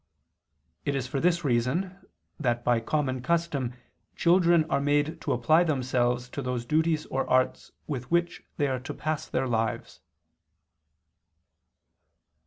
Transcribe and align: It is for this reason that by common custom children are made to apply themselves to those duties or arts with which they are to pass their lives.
It 0.83 0.95
is 0.95 1.05
for 1.05 1.19
this 1.19 1.43
reason 1.43 1.95
that 2.39 2.63
by 2.63 2.79
common 2.79 3.21
custom 3.21 3.75
children 4.15 4.65
are 4.67 4.81
made 4.81 5.21
to 5.21 5.31
apply 5.31 5.63
themselves 5.63 6.27
to 6.29 6.41
those 6.41 6.65
duties 6.65 7.05
or 7.05 7.29
arts 7.29 7.71
with 7.85 8.09
which 8.09 8.41
they 8.57 8.65
are 8.65 8.79
to 8.79 8.95
pass 8.95 9.27
their 9.27 9.47
lives. 9.47 10.01